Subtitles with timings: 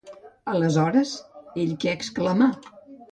[0.53, 1.11] Aleshores,
[1.65, 2.49] ell què exclama?